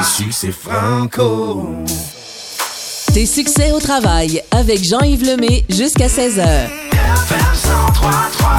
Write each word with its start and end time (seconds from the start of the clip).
Ici, 0.00 0.26
c'est 0.30 0.52
Franco. 0.52 1.68
Tes 3.12 3.26
succès 3.26 3.72
au 3.72 3.80
travail 3.80 4.40
avec 4.50 4.84
Jean-Yves 4.84 5.24
Lemay 5.24 5.64
jusqu'à 5.68 6.06
16h. 6.06 6.46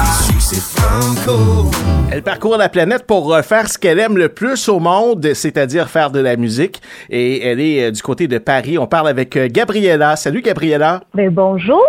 Ici, 0.04 0.34
c'est 0.40 0.60
Franco. 0.60 1.70
Elle 2.10 2.22
parcourt 2.22 2.56
la 2.56 2.68
planète 2.68 3.06
pour 3.06 3.34
euh, 3.34 3.42
faire 3.42 3.68
ce 3.68 3.78
qu'elle 3.78 3.98
aime 3.98 4.18
le 4.18 4.28
plus 4.28 4.68
au 4.68 4.78
monde, 4.78 5.26
c'est-à-dire 5.34 5.88
faire 5.88 6.10
de 6.10 6.20
la 6.20 6.36
musique. 6.36 6.82
Et 7.08 7.46
elle 7.46 7.60
est 7.60 7.88
euh, 7.88 7.90
du 7.90 8.02
côté 8.02 8.28
de 8.28 8.38
Paris. 8.38 8.76
On 8.76 8.86
parle 8.86 9.08
avec 9.08 9.36
euh, 9.36 9.48
Gabriella. 9.50 10.16
Salut 10.16 10.42
Gabriella. 10.42 11.02
Ben 11.14 11.30
bonjour. 11.30 11.82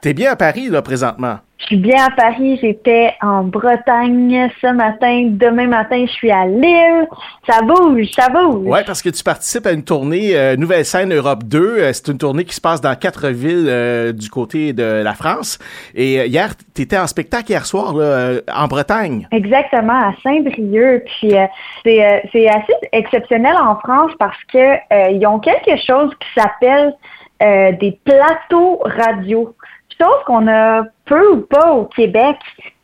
T'es 0.00 0.14
bien 0.14 0.32
à 0.32 0.36
Paris 0.36 0.68
là 0.68 0.80
présentement? 0.80 1.38
Je 1.58 1.66
suis 1.66 1.76
bien 1.76 2.04
à 2.04 2.10
Paris. 2.10 2.58
J'étais 2.60 3.14
en 3.22 3.44
Bretagne 3.44 4.50
ce 4.60 4.72
matin. 4.72 5.28
Demain 5.30 5.68
matin, 5.68 6.04
je 6.04 6.10
suis 6.12 6.30
à 6.30 6.46
Lille. 6.46 7.06
Ça 7.48 7.62
bouge, 7.62 8.08
ça 8.12 8.28
bouge. 8.28 8.66
Ouais, 8.66 8.82
parce 8.84 9.00
que 9.00 9.08
tu 9.08 9.22
participes 9.22 9.66
à 9.66 9.72
une 9.72 9.84
tournée 9.84 10.36
euh, 10.36 10.56
Nouvelle 10.56 10.84
Scène 10.84 11.14
Europe 11.14 11.44
2. 11.44 11.58
Euh, 11.58 11.92
c'est 11.92 12.08
une 12.08 12.18
tournée 12.18 12.44
qui 12.44 12.54
se 12.54 12.60
passe 12.60 12.80
dans 12.80 12.94
quatre 12.96 13.28
villes 13.28 13.66
euh, 13.68 14.12
du 14.12 14.28
côté 14.28 14.72
de 14.72 15.02
la 15.02 15.14
France. 15.14 15.58
Et 15.94 16.20
euh, 16.20 16.26
hier, 16.26 16.54
t'étais 16.74 16.98
en 16.98 17.06
spectacle 17.06 17.50
hier 17.50 17.64
soir 17.64 17.94
là, 17.94 18.04
euh, 18.04 18.40
en 18.52 18.66
Bretagne. 18.66 19.28
Exactement, 19.30 19.92
à 20.08 20.14
Saint-Brieuc. 20.22 21.04
Puis 21.20 21.34
euh, 21.36 21.46
c'est 21.84 22.04
euh, 22.04 22.18
c'est 22.32 22.48
assez 22.48 22.74
exceptionnel 22.92 23.56
en 23.56 23.76
France 23.76 24.10
parce 24.18 24.42
que 24.52 24.58
euh, 24.92 25.10
ils 25.10 25.26
ont 25.26 25.38
quelque 25.38 25.76
chose 25.86 26.10
qui 26.20 26.40
s'appelle 26.40 26.94
euh, 27.42 27.72
des 27.80 27.98
plateaux 28.04 28.80
radio. 28.84 29.54
Chose 30.00 30.24
qu'on 30.26 30.48
a 30.48 30.82
peu 31.04 31.32
ou 31.32 31.40
pas 31.42 31.72
au 31.72 31.84
Québec 31.84 32.36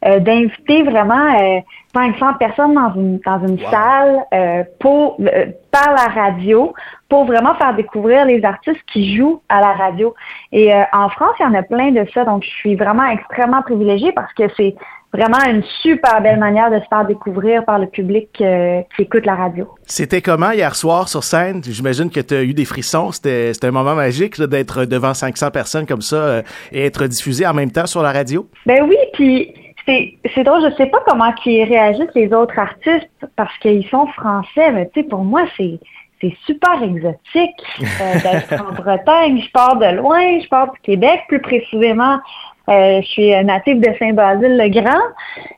euh, 0.05 0.21
d'inviter 0.21 0.83
vraiment 0.83 1.35
euh, 1.41 1.61
500 1.95 2.35
personnes 2.35 2.75
dans 2.75 2.93
une 2.95 3.19
dans 3.19 3.41
une 3.47 3.61
Wow. 3.61 3.71
salle 3.71 4.25
euh, 4.33 4.65
pour 4.79 5.17
euh, 5.21 5.47
par 5.73 5.93
la 5.93 6.23
radio 6.23 6.73
pour 7.09 7.25
vraiment 7.25 7.55
faire 7.57 7.75
découvrir 7.75 8.25
les 8.27 8.45
artistes 8.45 8.83
qui 8.93 9.17
jouent 9.17 9.43
à 9.49 9.61
la 9.61 9.73
radio. 9.73 10.15
Et 10.53 10.73
euh, 10.73 10.83
en 10.93 11.09
France, 11.09 11.35
il 11.41 11.43
y 11.43 11.47
en 11.47 11.55
a 11.55 11.63
plein 11.63 11.91
de 11.91 12.07
ça, 12.15 12.25
donc 12.25 12.45
je 12.45 12.51
suis 12.51 12.77
vraiment 12.77 13.07
extrêmement 13.07 13.63
privilégiée 13.63 14.13
parce 14.13 14.33
que 14.35 14.45
c'est 14.57 14.77
vraiment 15.13 15.43
une 15.45 15.63
super 15.83 16.21
belle 16.23 16.39
manière 16.39 16.71
de 16.71 16.79
se 16.79 16.85
faire 16.89 17.07
découvrir 17.07 17.65
par 17.65 17.79
le 17.79 17.87
public 17.87 18.29
euh, 18.41 18.81
qui 18.95 19.03
écoute 19.03 19.27
la 19.27 19.35
radio. 19.35 19.69
C'était 19.85 20.23
comment 20.23 20.53
hier 20.53 20.75
soir 20.75 21.09
sur 21.09 21.25
scène? 21.25 21.63
J'imagine 21.65 22.11
que 22.11 22.21
tu 22.21 22.35
as 22.35 22.43
eu 22.43 22.55
des 22.55 22.65
frissons. 22.65 23.13
C'était 23.13 23.53
c'était 23.53 23.67
un 23.67 23.73
moment 23.73 23.95
magique 23.95 24.41
d'être 24.41 24.85
devant 24.85 25.15
500 25.15 25.51
personnes 25.51 25.87
comme 25.87 26.03
ça 26.03 26.17
euh, 26.17 26.43
et 26.73 26.85
être 26.85 27.07
diffusé 27.07 27.47
en 27.47 27.55
même 27.55 27.73
temps 27.73 27.87
sur 27.87 28.03
la 28.03 28.13
radio. 28.13 28.49
Ben 28.67 28.85
oui, 28.89 28.97
puis 29.15 29.53
c'est 29.87 30.15
c'est 30.35 30.45
drôle, 30.45 30.63
je 30.71 30.77
sais 30.77 30.87
pas 30.87 31.03
comment 31.07 31.33
qu'ils 31.33 31.65
réagissent 31.65 32.15
les 32.15 32.33
autres 32.33 32.59
artistes 32.59 33.09
parce 33.37 33.57
qu'ils 33.59 33.87
sont 33.89 34.07
français, 34.09 34.71
mais 34.73 34.91
tu 34.95 35.01
sais, 35.01 35.09
pour 35.09 35.25
moi, 35.25 35.43
c'est 35.57 35.81
c'est 36.21 36.37
super 36.45 36.83
exotique 36.83 37.63
euh, 37.81 38.15
d'être 38.23 38.63
en 38.69 38.73
Bretagne. 38.73 39.41
Je 39.41 39.51
pars 39.53 39.77
de 39.77 39.97
loin, 39.97 40.41
je 40.41 40.49
pars 40.49 40.71
du 40.71 40.79
Québec, 40.81 41.23
plus 41.29 41.41
précisément. 41.41 42.19
Euh, 42.71 43.01
je 43.03 43.07
suis 43.07 43.45
native 43.45 43.81
de 43.81 43.93
Saint-Basile-le-Grand. 43.99 45.01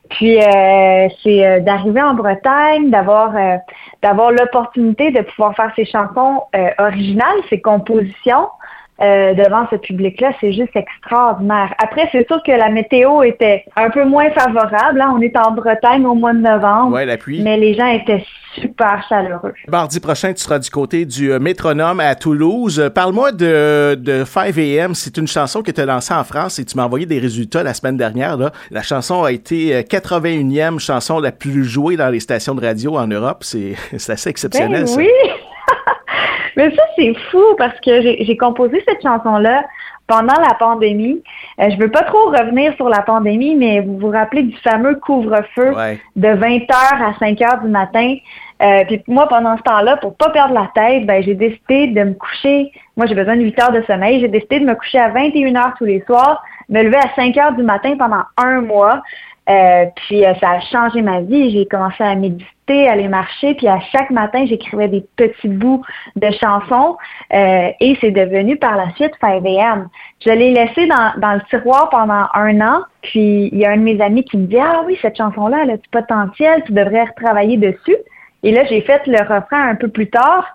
Puis 0.09 0.39
euh, 0.39 1.07
c'est 1.23 1.45
euh, 1.45 1.59
d'arriver 1.59 2.01
en 2.01 2.13
Bretagne, 2.13 2.89
d'avoir 2.89 3.35
euh, 3.35 3.57
d'avoir 4.01 4.31
l'opportunité 4.31 5.11
de 5.11 5.21
pouvoir 5.21 5.55
faire 5.55 5.71
ses 5.75 5.85
chansons 5.85 6.43
euh, 6.55 6.69
originales, 6.77 7.37
ses 7.49 7.61
compositions 7.61 8.47
euh, 9.01 9.33
devant 9.33 9.67
ce 9.71 9.75
public-là, 9.77 10.31
c'est 10.39 10.53
juste 10.53 10.75
extraordinaire. 10.75 11.73
Après, 11.83 12.07
c'est 12.11 12.25
sûr 12.27 12.41
que 12.45 12.51
la 12.51 12.69
météo 12.69 13.23
était 13.23 13.65
un 13.75 13.89
peu 13.89 14.05
moins 14.05 14.29
favorable. 14.31 15.01
hein. 15.01 15.13
On 15.17 15.21
est 15.21 15.35
en 15.37 15.51
Bretagne 15.51 16.05
au 16.05 16.13
mois 16.15 16.33
de 16.33 16.39
novembre, 16.39 16.93
Ouais, 16.93 17.05
la 17.05 17.17
pluie. 17.17 17.41
mais 17.41 17.57
les 17.57 17.73
gens 17.73 17.87
étaient 17.87 18.23
super 18.55 19.03
chaleureux. 19.09 19.53
Mardi 19.67 19.99
prochain, 19.99 20.31
tu 20.33 20.41
seras 20.43 20.59
du 20.59 20.69
côté 20.69 21.05
du 21.05 21.31
euh, 21.31 21.39
métronome 21.39 21.99
à 21.99 22.13
Toulouse. 22.15 22.79
Euh, 22.79 22.89
Parle-moi 22.91 23.31
de, 23.31 23.95
de 23.95 24.23
5 24.25 24.55
AM. 24.57 24.93
C'est 24.93 25.17
une 25.17 25.27
chanson 25.27 25.63
que 25.63 25.71
tu 25.71 25.81
as 25.81 25.85
lancée 25.85 26.13
en 26.13 26.23
France 26.23 26.59
et 26.59 26.65
tu 26.65 26.77
m'as 26.77 26.85
envoyé 26.85 27.05
des 27.07 27.17
résultats 27.19 27.63
la 27.63 27.73
semaine 27.73 27.97
dernière. 27.97 28.37
Là. 28.37 28.51
La 28.69 28.83
chanson 28.83 29.23
a 29.23 29.31
été 29.31 29.75
euh, 29.75 29.81
81e 29.81 30.77
chanson 30.79 31.19
la 31.19 31.31
plus 31.31 31.65
jouée 31.65 31.97
dans 31.97 32.09
les 32.09 32.19
stations 32.19 32.53
de 32.53 32.61
radio 32.63 32.95
en 32.97 33.07
Europe. 33.07 33.39
C'est 33.41 33.73
c'est 33.97 34.11
assez 34.13 34.29
exceptionnel, 34.29 34.81
Ben 34.81 34.87
ça. 34.87 34.97
oui! 34.99 35.07
Mais 36.55 36.73
ça, 36.75 36.83
c'est 36.95 37.13
fou 37.31 37.43
parce 37.57 37.79
que 37.79 38.01
j'ai 38.01 38.37
composé 38.37 38.83
cette 38.87 39.01
chanson-là 39.01 39.63
pendant 40.07 40.33
la 40.39 40.53
pandémie. 40.59 41.23
Euh, 41.59 41.69
je 41.69 41.77
veux 41.77 41.89
pas 41.89 42.03
trop 42.03 42.29
revenir 42.29 42.73
sur 42.75 42.89
la 42.89 43.01
pandémie, 43.01 43.55
mais 43.55 43.79
vous 43.79 43.97
vous 43.97 44.09
rappelez 44.09 44.43
du 44.43 44.55
fameux 44.57 44.95
couvre-feu 44.95 45.73
Ouais. 45.75 45.99
de 46.15 46.27
20h 46.27 46.71
à 46.71 47.11
5h 47.19 47.63
du 47.63 47.69
matin. 47.69 48.15
Euh, 48.61 48.83
puis 48.85 49.01
moi, 49.07 49.27
pendant 49.27 49.57
ce 49.57 49.63
temps-là, 49.63 49.97
pour 49.97 50.15
pas 50.15 50.29
perdre 50.29 50.53
la 50.53 50.69
tête, 50.75 51.05
ben, 51.05 51.23
j'ai 51.23 51.35
décidé 51.35 51.87
de 51.87 52.03
me 52.03 52.13
coucher. 52.13 52.71
Moi, 52.97 53.07
j'ai 53.07 53.15
besoin 53.15 53.35
de 53.35 53.41
8 53.41 53.61
heures 53.61 53.71
de 53.71 53.81
sommeil. 53.83 54.19
J'ai 54.19 54.27
décidé 54.27 54.59
de 54.59 54.65
me 54.65 54.75
coucher 54.75 54.99
à 54.99 55.09
21h 55.09 55.73
tous 55.77 55.85
les 55.85 56.01
soirs, 56.05 56.43
me 56.69 56.83
lever 56.83 56.97
à 56.97 57.09
5 57.15 57.35
heures 57.37 57.53
du 57.53 57.63
matin 57.63 57.95
pendant 57.97 58.23
un 58.37 58.61
mois. 58.61 59.01
Euh, 59.49 59.85
puis 59.95 60.25
euh, 60.25 60.33
ça 60.35 60.51
a 60.51 60.59
changé 60.61 61.01
ma 61.01 61.21
vie. 61.21 61.51
J'ai 61.51 61.65
commencé 61.65 62.01
à 62.01 62.15
méditer, 62.15 62.87
à 62.87 62.93
aller 62.93 63.09
marcher, 63.09 63.55
puis 63.55 63.67
à 63.67 63.79
chaque 63.91 64.09
matin, 64.09 64.45
j'écrivais 64.45 64.87
des 64.87 65.05
petits 65.17 65.49
bouts 65.49 65.83
de 66.15 66.27
chansons 66.31 66.97
euh, 67.33 67.69
et 67.81 67.97
c'est 67.99 68.11
devenu 68.11 68.55
par 68.55 68.77
la 68.77 68.89
suite 68.95 69.11
5 69.19 69.43
AM. 69.45 69.89
Je 70.25 70.31
l'ai 70.31 70.53
laissé 70.53 70.87
dans, 70.87 71.19
dans 71.19 71.33
le 71.33 71.41
tiroir 71.49 71.89
pendant 71.89 72.27
un 72.33 72.61
an, 72.61 72.83
puis 73.01 73.49
il 73.51 73.57
y 73.57 73.65
a 73.65 73.71
un 73.71 73.77
de 73.77 73.81
mes 73.81 73.99
amis 74.01 74.23
qui 74.23 74.37
me 74.37 74.47
dit 74.47 74.57
Ah 74.57 74.83
oui, 74.85 74.97
cette 75.01 75.17
chanson-là, 75.17 75.59
elle 75.63 75.71
a 75.71 75.77
du 75.77 75.89
potentiel, 75.91 76.63
tu 76.65 76.71
devrais 76.71 77.03
retravailler 77.03 77.57
dessus. 77.57 77.97
Et 78.43 78.51
là, 78.51 78.63
j'ai 78.65 78.81
fait 78.81 79.05
le 79.07 79.19
refrain 79.19 79.69
un 79.69 79.75
peu 79.75 79.89
plus 79.89 80.09
tard. 80.09 80.45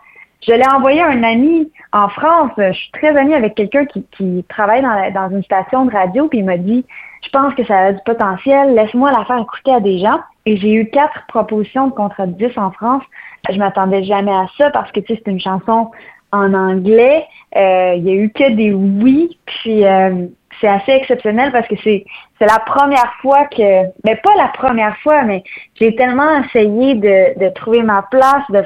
Je 0.46 0.52
l'ai 0.52 0.66
envoyé 0.66 1.02
à 1.02 1.08
un 1.08 1.22
ami 1.24 1.70
en 1.92 2.08
France. 2.08 2.52
Je 2.56 2.72
suis 2.72 2.90
très 2.92 3.14
amie 3.16 3.34
avec 3.34 3.54
quelqu'un 3.54 3.84
qui, 3.86 4.06
qui 4.12 4.44
travaille 4.48 4.82
dans, 4.82 4.94
la- 4.94 5.10
dans 5.10 5.28
une 5.30 5.42
station 5.42 5.84
de 5.84 5.90
radio, 5.92 6.28
puis 6.28 6.38
il 6.38 6.44
m'a 6.44 6.56
dit 6.56 6.86
Je 7.22 7.28
pense 7.30 7.54
que 7.54 7.64
ça 7.64 7.78
a 7.78 7.92
du 7.92 8.00
potentiel, 8.04 8.74
laisse-moi 8.74 9.10
la 9.10 9.24
faire 9.24 9.38
écouter 9.38 9.72
à 9.72 9.80
des 9.80 9.98
gens. 9.98 10.20
Et 10.46 10.56
j'ai 10.56 10.72
eu 10.72 10.88
quatre 10.90 11.26
propositions 11.28 11.88
de 11.88 11.92
contrat 11.92 12.26
de 12.26 12.32
10 12.32 12.56
en 12.56 12.70
France. 12.70 13.02
Je 13.50 13.58
m'attendais 13.58 14.04
jamais 14.04 14.32
à 14.32 14.46
ça 14.56 14.70
parce 14.70 14.90
que 14.92 15.00
tu 15.00 15.14
sais, 15.14 15.22
c'est 15.24 15.30
une 15.30 15.40
chanson 15.40 15.90
en 16.32 16.54
anglais. 16.54 17.26
Euh, 17.56 17.94
il 17.96 18.04
y 18.04 18.10
a 18.10 18.14
eu 18.14 18.30
que 18.30 18.50
des 18.52 18.72
oui, 18.72 19.38
puis 19.46 19.84
euh, 19.84 20.26
c'est 20.60 20.68
assez 20.68 20.92
exceptionnel 20.92 21.52
parce 21.52 21.66
que 21.68 21.76
c'est 21.82 22.04
c'est 22.38 22.46
la 22.46 22.60
première 22.60 23.12
fois 23.20 23.46
que, 23.46 23.82
mais 24.04 24.16
pas 24.16 24.34
la 24.36 24.48
première 24.48 24.96
fois, 24.98 25.22
mais 25.24 25.42
j'ai 25.74 25.94
tellement 25.96 26.42
essayé 26.44 26.94
de, 26.94 27.38
de 27.38 27.48
trouver 27.50 27.82
ma 27.82 28.02
place, 28.02 28.44
de, 28.50 28.62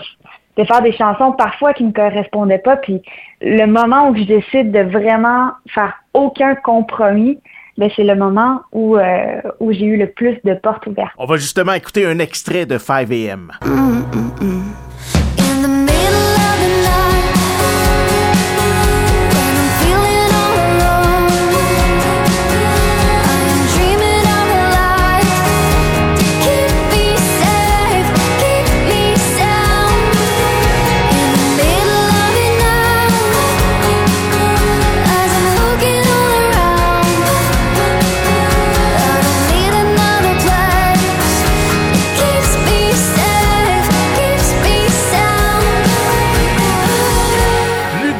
de 0.58 0.64
faire 0.64 0.82
des 0.82 0.92
chansons 0.92 1.32
parfois 1.32 1.72
qui 1.72 1.84
ne 1.84 1.88
me 1.88 1.94
correspondaient 1.94 2.58
pas, 2.58 2.76
puis 2.76 3.00
le 3.40 3.64
moment 3.66 4.08
où 4.08 4.16
je 4.16 4.24
décide 4.24 4.72
de 4.72 4.80
vraiment 4.80 5.52
faire 5.68 5.94
aucun 6.12 6.54
compromis, 6.54 7.38
ben 7.78 7.90
c'est 7.96 8.04
le 8.04 8.14
moment 8.14 8.62
où 8.72 8.96
euh, 8.96 9.40
où 9.60 9.72
j'ai 9.72 9.84
eu 9.84 9.96
le 9.96 10.10
plus 10.10 10.38
de 10.44 10.54
portes 10.54 10.86
ouvertes. 10.86 11.12
On 11.18 11.26
va 11.26 11.36
justement 11.36 11.72
écouter 11.72 12.06
un 12.06 12.18
extrait 12.18 12.66
de 12.66 12.78
5 12.78 13.10
AM. 13.10 13.52
In 13.62 14.02
the 14.12 14.31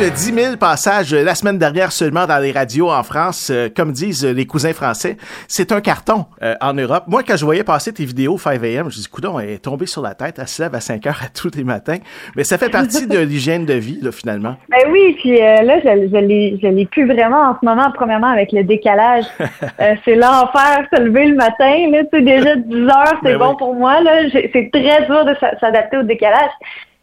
de 0.02 0.08
10 0.08 0.34
000 0.34 0.56
passages 0.56 1.14
euh, 1.14 1.22
la 1.22 1.36
semaine 1.36 1.58
dernière 1.58 1.92
seulement 1.92 2.26
dans 2.26 2.38
les 2.38 2.50
radios 2.50 2.90
en 2.90 3.04
France, 3.04 3.50
euh, 3.52 3.68
comme 3.74 3.92
disent 3.92 4.24
euh, 4.24 4.32
les 4.32 4.46
cousins 4.46 4.72
français. 4.72 5.16
C'est 5.46 5.70
un 5.70 5.80
carton 5.80 6.26
euh, 6.42 6.56
en 6.60 6.72
Europe. 6.74 7.04
Moi, 7.06 7.22
quand 7.22 7.36
je 7.36 7.44
voyais 7.44 7.62
passer 7.62 7.92
tes 7.92 8.04
vidéos 8.04 8.36
5 8.36 8.64
AM, 8.64 8.90
je 8.90 8.96
dis, 8.96 9.06
coudon, 9.06 9.38
elle 9.38 9.50
est 9.50 9.58
tombée 9.62 9.86
sur 9.86 10.02
la 10.02 10.14
tête, 10.16 10.40
elle 10.40 10.48
se 10.48 10.60
lève 10.60 10.74
à 10.74 10.80
5 10.80 11.06
heures 11.06 11.20
à 11.24 11.28
tous 11.28 11.52
les 11.54 11.62
matins. 11.62 11.98
Mais 12.34 12.42
ça 12.42 12.58
fait 12.58 12.68
partie 12.68 13.06
de 13.06 13.18
l'hygiène 13.20 13.64
de 13.64 13.74
vie, 13.74 14.00
là, 14.02 14.10
finalement. 14.10 14.56
Ben 14.70 14.90
oui, 14.90 15.16
puis 15.20 15.40
euh, 15.40 15.62
là, 15.62 15.78
je, 15.78 16.08
je 16.12 16.66
l'ai, 16.66 16.86
plus 16.86 17.06
vraiment 17.06 17.50
en 17.50 17.56
ce 17.60 17.64
moment, 17.64 17.92
premièrement 17.94 18.32
avec 18.32 18.50
le 18.50 18.64
décalage. 18.64 19.24
C'est 20.04 20.16
l'enfer, 20.16 20.84
se 20.92 21.00
lever 21.00 21.26
le 21.26 21.36
matin, 21.36 21.90
là, 21.92 22.02
tu 22.12 22.18
sais, 22.18 22.22
déjà 22.22 22.56
10 22.56 22.74
heures, 22.86 23.20
c'est 23.22 23.32
Ben 23.34 23.38
bon 23.38 23.50
oui. 23.50 23.56
pour 23.56 23.74
moi, 23.76 24.00
là. 24.00 24.22
C'est 24.32 24.68
très 24.72 25.06
dur 25.06 25.24
de 25.24 25.34
s'a- 25.38 25.56
s'adapter 25.60 25.98
au 25.98 26.02
décalage. 26.02 26.50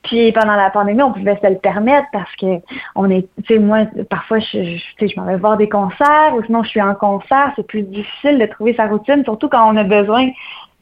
Puis 0.03 0.31
pendant 0.31 0.55
la 0.55 0.69
pandémie, 0.69 1.03
on 1.03 1.11
pouvait 1.11 1.37
se 1.41 1.47
le 1.47 1.57
permettre 1.57 2.07
parce 2.13 2.33
que 2.37 2.61
on 2.95 3.09
est, 3.09 3.27
tu 3.45 3.55
sais, 3.55 3.59
moi, 3.59 3.79
parfois, 4.09 4.39
je, 4.39 4.77
je, 4.99 5.07
je 5.07 5.19
m'en 5.19 5.25
vais 5.25 5.37
voir 5.37 5.57
des 5.57 5.67
concerts 5.67 6.33
ou 6.35 6.43
sinon 6.45 6.63
je 6.63 6.69
suis 6.69 6.81
en 6.81 6.95
concert. 6.95 7.51
C'est 7.55 7.67
plus 7.67 7.83
difficile 7.83 8.39
de 8.39 8.45
trouver 8.45 8.73
sa 8.75 8.87
routine, 8.87 9.23
surtout 9.23 9.49
quand 9.49 9.71
on 9.71 9.75
a 9.77 9.83
besoin 9.83 10.29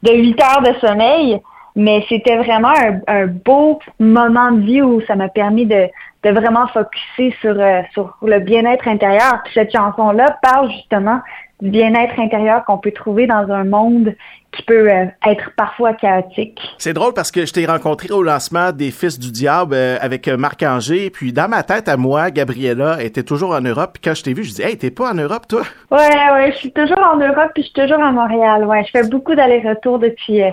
de 0.02 0.12
8 0.12 0.42
heures 0.42 0.62
de 0.62 0.78
sommeil. 0.86 1.40
Mais 1.74 2.04
c'était 2.08 2.36
vraiment 2.38 2.72
un 3.06 3.26
beau 3.26 3.78
moment 4.00 4.50
de 4.50 4.60
vie 4.60 4.82
où 4.82 5.00
ça 5.02 5.14
m'a 5.14 5.28
permis 5.28 5.64
de, 5.66 5.88
de 6.24 6.30
vraiment 6.30 6.66
focuser 6.68 7.34
sur, 7.40 7.58
euh, 7.58 7.82
sur 7.92 8.16
le 8.22 8.40
bien-être 8.40 8.88
intérieur. 8.88 9.40
Puis 9.44 9.54
cette 9.54 9.72
chanson-là 9.72 10.38
parle 10.42 10.70
justement 10.70 11.20
du 11.60 11.70
bien-être 11.70 12.18
intérieur 12.20 12.64
qu'on 12.64 12.78
peut 12.78 12.92
trouver 12.92 13.26
dans 13.26 13.50
un 13.50 13.64
monde 13.64 14.14
qui 14.52 14.62
peut 14.62 14.90
euh, 14.90 15.06
être 15.26 15.50
parfois 15.56 15.92
chaotique. 15.92 16.60
C'est 16.78 16.92
drôle 16.92 17.12
parce 17.12 17.30
que 17.30 17.44
je 17.44 17.52
t'ai 17.52 17.66
rencontré 17.66 18.10
au 18.10 18.22
lancement 18.22 18.72
des 18.72 18.90
Fils 18.90 19.18
du 19.18 19.30
Diable 19.30 19.74
euh, 19.74 19.98
avec 20.00 20.28
euh, 20.28 20.36
Marc 20.36 20.62
Anger, 20.62 21.10
puis 21.10 21.32
dans 21.32 21.48
ma 21.48 21.62
tête 21.62 21.88
à 21.88 21.96
moi, 21.96 22.30
Gabriella 22.30 23.02
était 23.02 23.22
toujours 23.22 23.50
en 23.50 23.60
Europe. 23.60 23.90
Puis 23.94 24.02
quand 24.04 24.14
je 24.14 24.22
t'ai 24.22 24.32
vu, 24.32 24.44
je 24.44 24.54
dis, 24.54 24.62
hey, 24.62 24.78
t'es 24.78 24.90
pas 24.90 25.10
en 25.10 25.14
Europe, 25.14 25.46
toi? 25.48 25.62
Ouais, 25.90 25.98
ouais, 26.32 26.52
je 26.52 26.56
suis 26.58 26.72
toujours 26.72 26.98
en 26.98 27.16
Europe 27.16 27.50
puis 27.54 27.62
je 27.62 27.68
suis 27.68 27.82
toujours 27.82 28.02
à 28.02 28.12
Montréal. 28.12 28.64
Ouais, 28.64 28.84
je 28.84 28.90
fais 28.90 29.08
beaucoup 29.08 29.34
d'allers-retours 29.34 29.98
depuis 29.98 30.42
euh, 30.42 30.50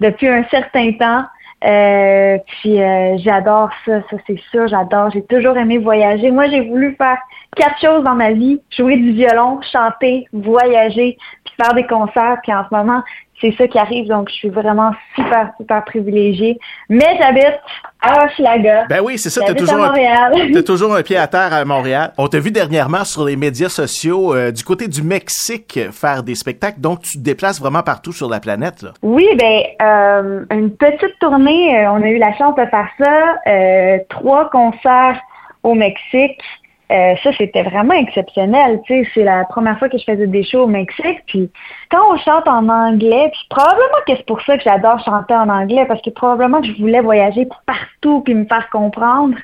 depuis 0.00 0.28
un 0.28 0.44
certain 0.50 0.92
temps. 0.92 1.24
Euh, 1.64 2.38
puis 2.46 2.82
euh, 2.82 3.16
j'adore 3.18 3.70
ça, 3.84 4.00
ça 4.10 4.16
c'est 4.26 4.38
sûr, 4.50 4.68
j'adore. 4.68 5.10
J'ai 5.10 5.22
toujours 5.22 5.56
aimé 5.56 5.78
voyager. 5.78 6.30
Moi, 6.30 6.48
j'ai 6.48 6.68
voulu 6.68 6.94
faire 6.96 7.18
quatre 7.56 7.80
choses 7.80 8.04
dans 8.04 8.14
ma 8.14 8.32
vie 8.32 8.60
jouer 8.70 8.96
du 8.96 9.12
violon, 9.12 9.60
chanter, 9.72 10.26
voyager, 10.32 11.16
puis 11.44 11.54
faire 11.60 11.74
des 11.74 11.86
concerts. 11.86 12.38
Puis 12.42 12.52
en 12.52 12.64
ce 12.68 12.74
moment, 12.74 13.02
c'est 13.40 13.54
ça 13.56 13.66
qui 13.68 13.78
arrive. 13.78 14.08
Donc, 14.08 14.28
je 14.30 14.34
suis 14.34 14.48
vraiment 14.48 14.92
super, 15.14 15.52
super 15.58 15.84
privilégiée. 15.84 16.58
Mais 16.88 17.18
j'habite 17.20 17.58
à 18.00 18.24
Hochelaga. 18.24 18.86
Ben 18.88 19.00
oui, 19.02 19.18
c'est 19.18 19.30
ça, 19.30 19.42
t'as 19.46 19.54
toujours, 19.54 19.78
à 19.78 19.84
un, 19.84 19.88
Montréal. 19.88 20.32
t'as 20.54 20.62
toujours 20.62 20.94
un 20.94 21.02
pied 21.02 21.16
à 21.16 21.26
terre 21.26 21.52
à 21.52 21.64
Montréal. 21.64 22.12
On 22.18 22.28
t'a 22.28 22.38
vu 22.38 22.50
dernièrement 22.50 23.04
sur 23.04 23.24
les 23.24 23.36
médias 23.36 23.68
sociaux 23.68 24.34
euh, 24.34 24.50
du 24.52 24.62
côté 24.64 24.88
du 24.88 25.02
Mexique 25.02 25.78
faire 25.92 26.22
des 26.22 26.34
spectacles, 26.34 26.80
donc 26.80 27.00
tu 27.00 27.18
te 27.18 27.22
déplaces 27.22 27.60
vraiment 27.60 27.82
partout 27.82 28.12
sur 28.12 28.28
la 28.28 28.40
planète. 28.40 28.82
Là. 28.82 28.90
Oui, 29.02 29.26
ben 29.38 29.62
euh, 29.82 30.44
une 30.50 30.70
petite 30.70 31.18
tournée. 31.20 31.78
euh, 31.84 31.90
on 31.92 32.02
a 32.02 32.08
eu 32.08 32.18
la 32.18 32.32
chance 32.36 32.54
de 32.56 32.64
faire 32.66 32.88
ça. 32.98 33.36
euh, 33.46 33.98
trois 34.08 34.50
concerts 34.50 35.20
au 35.62 35.74
Mexique. 35.74 36.40
Euh, 36.92 37.14
ça, 37.22 37.30
c'était 37.36 37.64
vraiment 37.64 37.94
exceptionnel. 37.94 38.80
Tu 38.86 39.02
sais, 39.02 39.10
c'est 39.14 39.24
la 39.24 39.44
première 39.44 39.76
fois 39.78 39.88
que 39.88 39.98
je 39.98 40.04
faisais 40.04 40.26
des 40.26 40.44
shows 40.44 40.64
au 40.64 40.66
Mexique. 40.68 41.20
Puis 41.26 41.50
quand 41.90 42.00
on 42.12 42.16
chante 42.18 42.46
en 42.46 42.68
anglais, 42.68 43.28
puis 43.32 43.46
probablement 43.50 44.00
que 44.06 44.14
c'est 44.16 44.26
pour 44.26 44.40
ça 44.42 44.56
que 44.56 44.62
j'adore 44.62 45.00
chanter 45.04 45.34
en 45.34 45.48
anglais, 45.48 45.84
parce 45.86 46.00
que 46.00 46.10
probablement 46.10 46.60
que 46.60 46.68
je 46.68 46.80
voulais 46.80 47.00
voyager 47.00 47.48
partout 47.66 48.20
puis 48.20 48.34
me 48.34 48.44
faire 48.46 48.68
comprendre. 48.70 49.34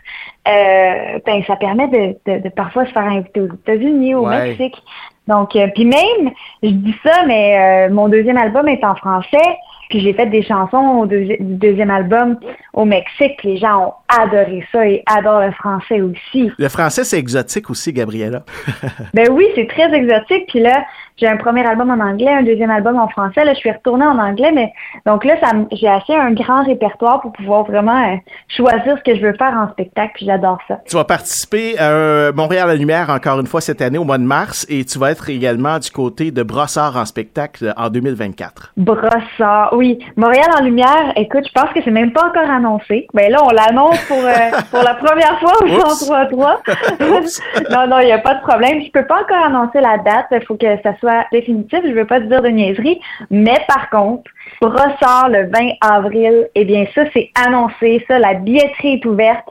Euh, 0.49 1.19
ben, 1.27 1.43
ça 1.47 1.57
permet 1.57 1.89
de, 1.89 2.17
de, 2.27 2.43
de 2.43 2.49
parfois 2.49 2.87
se 2.87 2.93
faire 2.93 3.05
inviter 3.05 3.41
aux 3.41 3.53
États-Unis, 3.53 4.15
au 4.15 4.27
Ouais. 4.27 4.49
Mexique. 4.49 4.81
Donc, 5.29 5.55
euh, 5.57 5.69
puis 5.75 5.85
même, 5.85 6.33
je 6.63 6.71
dis 6.71 6.95
ça, 7.05 7.25
mais 7.27 7.89
euh, 7.89 7.93
mon 7.93 8.09
deuxième 8.09 8.37
album 8.37 8.69
est 8.69 8.85
en 8.85 8.95
français. 8.97 9.57
Puis 9.93 10.01
j'ai 10.01 10.15
fait 10.15 10.25
des 10.25 10.43
chansons 10.43 11.01
au 11.03 11.07
deuxi- 11.07 11.37
du 11.39 11.57
deuxième 11.57 11.91
album 11.91 12.39
au 12.73 12.87
Mexique. 12.87 13.43
Les 13.45 13.59
gens 13.59 13.89
ont 13.89 13.93
adoré 14.09 14.65
ça 14.73 14.89
et 14.89 15.03
adorent 15.05 15.43
le 15.45 15.53
français 15.53 16.01
aussi. 16.01 16.51
Le 16.57 16.69
français, 16.71 17.05
c'est 17.05 17.19
exotique 17.19 17.69
aussi, 17.69 17.93
Gabriella. 17.93 18.43
Ben 19.13 19.29
oui, 19.31 19.45
c'est 19.55 19.69
très 19.69 19.93
exotique. 19.93 20.47
Puis 20.49 20.61
là, 20.61 20.83
j'ai 21.17 21.27
un 21.27 21.37
premier 21.37 21.65
album 21.67 21.91
en 21.91 22.03
anglais, 22.03 22.33
un 22.33 22.43
deuxième 22.43 22.71
album 22.71 22.99
en 22.99 23.09
français. 23.09 23.45
Là, 23.45 23.55
je 23.55 23.59
suis 23.59 23.71
retournée 23.71 24.05
en 24.05 24.19
anglais, 24.19 24.53
mais 24.53 24.73
donc 25.07 25.25
là, 25.25 25.35
ça, 25.41 25.51
j'ai 25.73 25.89
assez 25.89 26.15
un 26.15 26.33
grand 26.33 26.65
répertoire 26.65 27.21
pour 27.21 27.33
pouvoir 27.33 27.65
vraiment 27.65 28.13
euh, 28.13 28.17
choisir 28.49 28.97
ce 28.99 29.03
que 29.03 29.17
je 29.17 29.23
veux 29.23 29.35
faire 29.35 29.55
en 29.55 29.71
spectacle. 29.73 30.13
Puis 30.15 30.27
j'adore 30.27 30.59
ça. 30.69 30.81
Tu 30.87 30.97
vas 30.97 31.05
participer 31.05 31.79
à 31.79 31.91
un 31.91 32.33
Montréal 32.33 32.65
à 32.65 32.73
la 32.73 32.77
Lumière 32.77 33.11
encore 33.11 33.41
une 33.41 33.47
fois 33.47 33.61
cette 33.61 33.83
année 33.83 33.99
au 33.99 34.05
mois 34.05 34.19
de 34.19 34.25
mars 34.25 34.67
et 34.69 34.85
tu 34.85 34.99
vas 34.99 35.11
être 35.11 35.29
également 35.29 35.79
du 35.79 35.91
côté 35.91 36.31
de 36.31 36.43
Brossard 36.43 36.97
en 36.97 37.05
spectacle 37.05 37.73
en 37.77 37.89
2024. 37.91 38.73
Brossard, 38.77 39.71
oui. 39.73 39.99
Montréal 40.17 40.49
en 40.59 40.65
lumière, 40.65 41.13
écoute, 41.17 41.47
je 41.47 41.53
pense 41.53 41.73
que 41.73 41.81
c'est 41.85 41.91
même 41.91 42.13
pas 42.13 42.27
encore 42.29 42.51
annoncé. 42.51 43.07
Ben 43.15 43.31
là, 43.31 43.39
on 43.45 43.51
l'annonce 43.51 44.01
pour, 44.07 44.19
euh, 44.19 44.51
pour 44.71 44.83
la 44.83 44.95
première 44.95 45.39
fois 45.41 45.53
au 45.61 45.67
Oups. 45.67 46.09
103.3. 46.09 46.53
non, 47.71 47.87
non, 47.87 47.99
il 48.01 48.07
n'y 48.07 48.13
a 48.13 48.19
pas 48.19 48.35
de 48.35 48.41
problème. 48.41 48.83
Je 48.83 48.91
peux 48.91 49.07
pas 49.07 49.23
encore 49.23 49.45
annoncer 49.45 49.81
la 49.81 49.99
date. 49.99 50.27
Il 50.31 50.45
faut 50.47 50.57
que 50.57 50.67
ça 50.83 50.95
soit 51.03 51.27
définitif. 51.33 51.81
Je 51.85 51.93
veux 51.93 52.07
pas 52.07 52.21
te 52.21 52.27
dire 52.27 52.43
de 52.43 52.49
niaiserie. 52.49 53.01
Mais 53.31 53.59
par 53.67 53.91
contre, 53.91 54.31
Brossard 54.61 55.29
le 55.29 55.51
20 55.51 55.73
avril, 55.81 56.49
eh 56.55 56.65
bien 56.65 56.87
ça, 56.95 57.03
c'est 57.13 57.31
annoncé. 57.35 58.05
Ça, 58.09 58.19
la 58.19 58.35
billetterie 58.35 58.95
est 58.95 59.05
ouverte. 59.05 59.49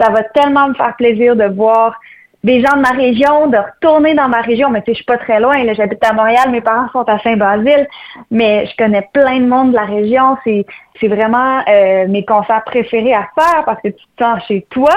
Ça 0.00 0.10
va 0.10 0.22
tellement 0.24 0.68
me 0.68 0.74
faire 0.74 0.96
plaisir 0.96 1.36
de 1.36 1.44
voir 1.44 2.00
des 2.42 2.60
gens 2.60 2.76
de 2.76 2.82
ma 2.82 2.90
région, 2.90 3.48
de 3.48 3.56
retourner 3.56 4.14
dans 4.14 4.28
ma 4.28 4.40
région. 4.40 4.70
Mais 4.70 4.80
tu 4.80 4.86
sais, 4.86 4.92
je 4.92 4.96
suis 4.96 5.04
pas 5.04 5.18
très 5.18 5.40
loin. 5.40 5.54
J'habite 5.74 6.04
à 6.04 6.12
Montréal. 6.12 6.50
Mes 6.50 6.60
parents 6.60 6.88
sont 6.92 7.08
à 7.08 7.18
Saint-Basile. 7.20 7.86
Mais 8.30 8.66
je 8.66 8.76
connais 8.76 9.08
plein 9.12 9.40
de 9.40 9.46
monde 9.46 9.70
de 9.70 9.76
la 9.76 9.84
région. 9.84 10.36
C'est, 10.44 10.66
c'est 11.00 11.08
vraiment 11.08 11.62
euh, 11.68 12.06
mes 12.08 12.24
concerts 12.24 12.64
préférés 12.64 13.14
à 13.14 13.28
faire 13.34 13.64
parce 13.64 13.80
que 13.82 13.88
tu 13.88 14.04
te 14.16 14.24
sens 14.24 14.42
chez 14.46 14.66
toi. 14.70 14.92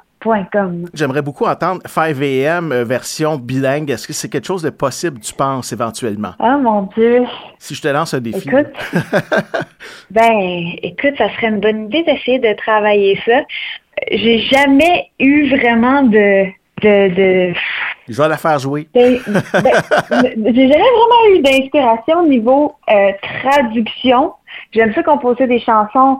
J'aimerais 0.93 1.21
beaucoup 1.21 1.45
entendre 1.45 1.81
5am 1.83 2.71
euh, 2.71 2.83
version 2.83 3.37
bilingue. 3.37 3.89
Est-ce 3.89 4.07
que 4.07 4.13
c'est 4.13 4.29
quelque 4.29 4.45
chose 4.45 4.61
de 4.61 4.69
possible, 4.69 5.19
tu 5.19 5.33
penses, 5.33 5.71
éventuellement? 5.71 6.33
Oh 6.39 6.57
mon 6.61 6.83
Dieu. 6.95 7.23
Si 7.57 7.73
je 7.73 7.81
te 7.81 7.87
lance 7.87 8.13
un 8.13 8.19
défi. 8.19 8.47
Écoute. 8.47 8.67
Ben, 10.11 10.73
écoute, 10.81 11.13
ça 11.17 11.29
serait 11.35 11.49
une 11.49 11.59
bonne 11.59 11.85
idée 11.85 12.03
d'essayer 12.03 12.39
de 12.39 12.53
travailler 12.57 13.19
ça. 13.25 13.41
J'ai 14.11 14.39
jamais 14.39 15.11
eu 15.19 15.49
vraiment 15.55 16.01
de, 16.01 16.45
de, 16.81 17.13
de, 17.13 17.53
Je 18.07 18.21
vais 18.21 18.27
la 18.27 18.37
faire 18.37 18.57
jouer. 18.57 18.87
Ben, 18.93 19.19
ben, 19.27 19.43
j'ai 20.55 20.67
jamais 20.67 20.73
vraiment 20.73 21.35
eu 21.35 21.41
d'inspiration 21.41 22.21
au 22.21 22.27
niveau 22.27 22.75
euh, 22.89 23.11
traduction. 23.41 24.33
J'aime 24.71 24.93
ça 24.93 25.03
composer 25.03 25.45
des 25.45 25.59
chansons 25.59 26.19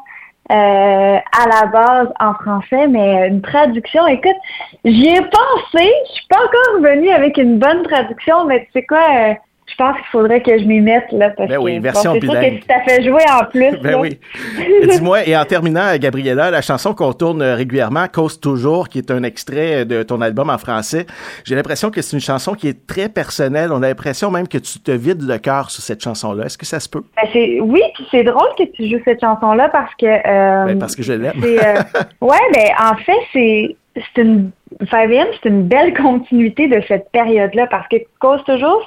euh, 0.51 1.17
à 1.17 1.47
la 1.47 1.65
base 1.67 2.07
en 2.19 2.33
français, 2.33 2.87
mais 2.87 3.27
une 3.27 3.41
traduction, 3.41 4.07
écoute, 4.07 4.35
j'y 4.83 5.09
ai 5.09 5.21
pensé. 5.21 5.91
Je 6.07 6.11
suis 6.11 6.27
pas 6.27 6.37
encore 6.37 6.75
revenue 6.77 7.09
avec 7.09 7.37
une 7.37 7.59
bonne 7.59 7.83
traduction, 7.83 8.45
mais 8.45 8.65
tu 8.65 8.71
sais 8.73 8.85
quoi, 8.85 8.97
euh, 8.97 9.33
je 9.69 9.75
pense 9.75 9.95
qu'il 9.97 10.05
faudrait 10.11 10.41
que 10.41 10.57
je 10.57 10.63
m'y 10.65 10.81
mette 10.81 11.05
là 11.11 11.29
parce 11.31 11.49
Ben 11.49 11.57
oui, 11.59 11.77
que 11.77 11.81
version 11.83 12.13
bon, 12.13 12.19
c'est 12.21 12.27
sûr 12.27 12.39
que 12.39 12.45
si 12.49 12.59
t'as 12.67 12.81
fait 12.81 13.03
jouer 13.03 13.23
en 13.31 13.45
plus. 13.45 13.77
Ben 13.81 13.91
là. 13.91 13.99
oui. 13.99 14.19
Dis-moi, 14.89 15.27
et 15.27 15.35
en 15.37 15.45
terminant, 15.45 15.95
Gabriella, 15.97 16.51
la 16.51 16.61
chanson 16.61 16.93
qu'on 16.93 17.13
tourne 17.13 17.41
régulièrement, 17.41 18.05
Cause 18.11 18.39
toujours, 18.39 18.89
qui 18.89 18.97
est 18.99 19.11
un 19.11 19.23
extrait 19.23 19.85
de 19.85 20.03
ton 20.03 20.21
album 20.21 20.49
en 20.49 20.57
français, 20.57 21.05
j'ai 21.45 21.55
l'impression 21.55 21.91
que 21.91 22.01
c'est 22.01 22.15
une 22.15 22.21
chanson 22.21 22.53
qui 22.53 22.67
est 22.67 22.87
très 22.87 23.09
personnelle. 23.09 23.71
On 23.71 23.81
a 23.83 23.87
l'impression 23.87 24.31
même 24.31 24.47
que 24.47 24.57
tu 24.57 24.79
te 24.79 24.91
vides 24.91 25.21
le 25.27 25.37
cœur 25.37 25.69
sur 25.71 25.83
cette 25.83 26.03
chanson-là. 26.03 26.45
Est-ce 26.45 26.57
que 26.57 26.65
ça 26.65 26.79
se 26.79 26.89
peut? 26.89 27.03
Ben, 27.15 27.29
c'est- 27.33 27.59
oui, 27.61 27.81
puis 27.95 28.05
c'est 28.11 28.23
drôle 28.23 28.49
que 28.57 28.63
tu 28.63 28.89
joues 28.89 29.01
cette 29.05 29.21
chanson-là 29.21 29.69
parce 29.69 29.93
que 29.95 30.05
euh, 30.05 30.65
Ben, 30.65 30.79
parce 30.79 30.95
que 30.95 31.03
je 31.03 31.13
l'aime. 31.13 31.33
euh, 31.43 31.81
ouais, 32.21 32.37
ben 32.53 32.67
en 32.81 32.95
fait 32.97 33.17
c'est 33.33 33.75
c'est 34.15 34.21
une 34.21 34.51
5M, 34.91 35.25
c'est 35.41 35.49
une 35.49 35.63
belle 35.63 35.93
continuité 35.95 36.67
de 36.67 36.81
cette 36.87 37.11
période-là 37.11 37.67
parce 37.67 37.87
que 37.89 37.97
cause 38.19 38.41
toujours, 38.45 38.85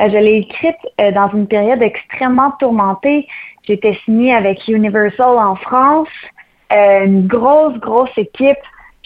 je 0.00 0.16
l'ai 0.16 0.38
écrite 0.38 0.76
euh, 1.00 1.12
dans 1.12 1.28
une 1.30 1.46
période 1.46 1.82
extrêmement 1.82 2.52
tourmentée. 2.58 3.26
J'étais 3.64 3.94
signée 4.04 4.34
avec 4.34 4.66
Universal 4.66 5.38
en 5.38 5.54
France, 5.56 6.08
euh, 6.72 7.04
une 7.04 7.26
grosse 7.26 7.78
grosse 7.78 8.16
équipe. 8.16 8.58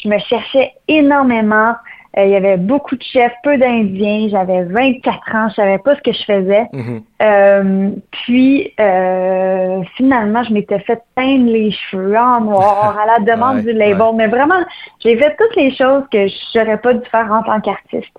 Je 0.03 0.09
me 0.09 0.19
cherchais 0.19 0.73
énormément. 0.89 1.75
Euh, 2.19 2.25
il 2.25 2.31
y 2.31 2.37
avait 2.37 2.57
beaucoup 2.57 2.97
de 2.97 3.03
chefs, 3.03 3.35
peu 3.43 3.59
d'Indiens. 3.59 4.29
J'avais 4.31 4.65
24 4.65 5.35
ans, 5.35 5.49
je 5.51 5.55
savais 5.55 5.79
pas 5.79 5.97
ce 5.97 6.01
que 6.01 6.13
je 6.13 6.25
faisais. 6.25 6.67
Mhm. 6.73 7.03
Euh, 7.21 7.91
puis 8.11 8.73
euh, 8.81 9.83
finalement, 9.97 10.43
je 10.45 10.53
m'étais 10.55 10.79
fait 10.81 11.03
teindre 11.15 11.51
les 11.51 11.71
cheveux 11.73 12.17
en 12.17 12.41
noir 12.41 12.99
à 12.99 13.07
la 13.07 13.19
demande 13.35 13.57
Ouais, 13.57 13.63
du 13.63 13.73
label. 13.73 14.01
ouais. 14.01 14.13
Mais 14.15 14.27
vraiment, 14.29 14.65
j'ai 15.01 15.17
fait 15.19 15.37
toutes 15.37 15.57
les 15.57 15.75
choses 15.75 16.05
que 16.11 16.27
j'aurais 16.55 16.79
pas 16.79 16.95
dû 16.95 17.07
faire 17.11 17.31
en 17.31 17.43
tant 17.43 17.61
qu'artiste. 17.61 18.17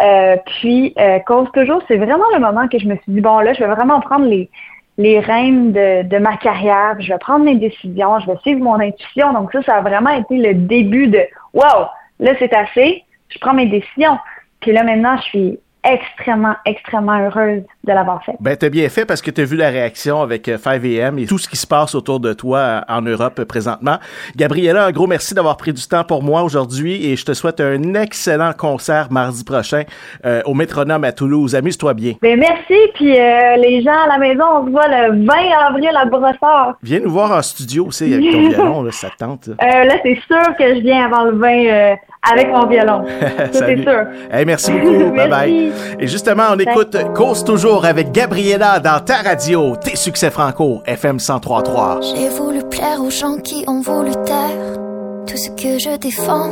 Euh, 0.00 0.36
puis, 0.46 0.92
euh, 0.98 1.18
cause 1.20 1.48
toujours, 1.52 1.82
c'est 1.86 1.96
vraiment 1.96 2.24
le 2.34 2.40
moment 2.40 2.66
que 2.68 2.78
je 2.78 2.86
me 2.86 2.96
suis 2.96 3.12
dit 3.12 3.20
bon 3.20 3.38
là, 3.38 3.52
je 3.52 3.60
vais 3.60 3.74
vraiment 3.74 4.00
prendre 4.00 4.26
les 4.26 4.50
les 4.96 5.18
rênes 5.18 5.72
de, 5.72 6.02
de 6.02 6.18
ma 6.18 6.36
carrière, 6.36 6.94
je 7.00 7.12
vais 7.12 7.18
prendre 7.18 7.44
mes 7.44 7.56
décisions, 7.56 8.20
je 8.20 8.26
vais 8.26 8.36
suivre 8.42 8.60
mon 8.60 8.78
intuition. 8.78 9.32
Donc 9.32 9.50
ça, 9.52 9.60
ça 9.62 9.74
a 9.76 9.80
vraiment 9.80 10.10
été 10.10 10.36
le 10.36 10.54
début 10.54 11.08
de 11.08 11.20
wow, 11.52 11.86
là 12.20 12.32
c'est 12.38 12.54
assez, 12.54 13.02
je 13.28 13.38
prends 13.38 13.54
mes 13.54 13.66
décisions. 13.66 14.18
Puis 14.60 14.72
là 14.72 14.84
maintenant, 14.84 15.16
je 15.16 15.22
suis 15.22 15.58
extrêmement, 15.84 16.54
extrêmement 16.64 17.18
heureuse 17.18 17.62
de 17.84 17.92
l'avoir 17.92 18.24
fait. 18.24 18.32
Ben, 18.40 18.56
t'as 18.56 18.68
bien 18.70 18.88
fait 18.88 19.04
parce 19.04 19.20
que 19.22 19.30
t'as 19.30 19.44
vu 19.44 19.56
la 19.56 19.68
réaction 19.68 20.22
avec 20.22 20.48
euh, 20.48 20.56
5am 20.56 21.18
et 21.22 21.26
tout 21.26 21.38
ce 21.38 21.48
qui 21.48 21.56
se 21.56 21.66
passe 21.66 21.94
autour 21.94 22.20
de 22.20 22.32
toi 22.32 22.58
euh, 22.58 22.80
en 22.88 23.02
Europe 23.02 23.38
euh, 23.38 23.44
présentement. 23.44 23.98
Gabriella, 24.36 24.86
un 24.86 24.90
gros 24.92 25.06
merci 25.06 25.34
d'avoir 25.34 25.56
pris 25.56 25.72
du 25.72 25.86
temps 25.86 26.04
pour 26.04 26.22
moi 26.22 26.42
aujourd'hui 26.42 27.06
et 27.06 27.16
je 27.16 27.24
te 27.24 27.34
souhaite 27.34 27.60
un 27.60 27.94
excellent 27.94 28.52
concert 28.56 29.08
mardi 29.10 29.44
prochain 29.44 29.82
euh, 30.24 30.40
au 30.46 30.54
Métronome 30.54 31.04
à 31.04 31.12
Toulouse. 31.12 31.54
Amuse-toi 31.54 31.94
bien. 31.94 32.14
Ben 32.22 32.38
merci, 32.38 32.74
puis 32.94 33.18
euh, 33.18 33.56
les 33.56 33.82
gens 33.82 33.92
à 34.04 34.08
la 34.08 34.18
maison, 34.18 34.44
on 34.54 34.66
se 34.66 34.70
voit 34.70 34.88
le 34.88 35.24
20 35.24 35.32
avril 35.68 35.90
à 35.96 36.04
Brossard. 36.06 36.74
Viens 36.82 37.00
nous 37.00 37.10
voir 37.10 37.32
en 37.32 37.42
studio 37.42 37.86
aussi 37.86 38.12
avec 38.12 38.30
ton 38.30 38.48
violon, 38.48 38.82
là, 38.82 38.92
ça 38.92 39.10
te 39.10 39.16
tente. 39.18 39.48
là. 39.48 39.54
Euh, 39.62 39.84
là, 39.84 39.94
c'est 40.02 40.18
sûr 40.26 40.56
que 40.56 40.74
je 40.76 40.80
viens 40.80 41.06
avant 41.06 41.24
le 41.24 41.32
20 41.32 41.48
euh, 41.66 41.94
avec 42.30 42.48
mon 42.48 42.66
violon. 42.66 43.04
C'est 43.52 43.82
sûr. 43.82 44.06
Hey, 44.30 44.44
merci 44.44 44.72
beaucoup. 44.72 45.10
bye 45.16 45.28
bye. 45.28 45.72
Et 45.98 46.06
justement, 46.06 46.44
on 46.52 46.58
écoute 46.58 46.96
Cause 47.14 47.44
toujours 47.44 47.84
avec 47.84 48.12
Gabriella 48.12 48.80
dans 48.80 49.00
ta 49.00 49.16
radio, 49.16 49.76
tes 49.76 49.96
succès 49.96 50.30
franco, 50.30 50.82
FM 50.86 51.16
1033. 51.16 52.00
J'ai 52.16 52.28
voulu 52.28 52.60
plaire 52.68 53.00
aux 53.00 53.10
gens 53.10 53.36
qui 53.38 53.64
ont 53.66 53.80
voulu 53.80 54.12
taire 54.24 54.78
tout 55.26 55.36
ce 55.36 55.50
que 55.50 55.78
je 55.78 55.96
défends. 55.96 56.50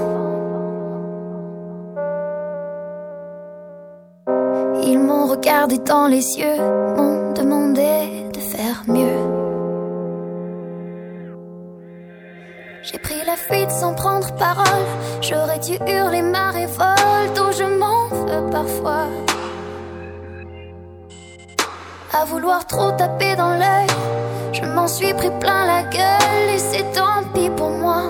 Ils 4.84 4.98
m'ont 4.98 5.26
regardé 5.26 5.78
dans 5.78 6.08
les 6.08 6.38
yeux, 6.38 6.58
m'ont 6.96 7.32
demandé 7.32 8.21
pris 13.02 13.24
la 13.24 13.36
fuite 13.36 13.70
sans 13.70 13.94
prendre 13.94 14.32
parole. 14.36 14.86
J'aurais 15.20 15.58
dû 15.58 15.74
hurler 15.86 16.22
ma 16.22 16.50
révolte, 16.50 17.38
où 17.38 17.52
je 17.52 17.64
m'en 17.64 18.08
veux 18.08 18.50
parfois. 18.50 19.06
À 22.12 22.24
vouloir 22.24 22.66
trop 22.66 22.92
taper 22.92 23.34
dans 23.36 23.54
l'œil, 23.56 23.86
je 24.52 24.64
m'en 24.64 24.86
suis 24.86 25.12
pris 25.14 25.30
plein 25.40 25.66
la 25.66 25.82
gueule 25.84 26.54
et 26.54 26.58
c'est 26.58 26.92
tant 26.92 27.22
pis 27.34 27.50
pour 27.50 27.70
moi. 27.70 28.02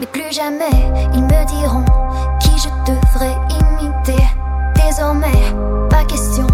Mais 0.00 0.06
plus 0.06 0.32
jamais 0.32 0.78
ils 1.14 1.22
me 1.22 1.44
diront 1.46 1.84
qui 2.40 2.56
je 2.58 2.68
devrais 2.90 3.36
imiter. 3.60 4.24
Désormais, 4.74 5.42
pas 5.90 6.04
question 6.04 6.46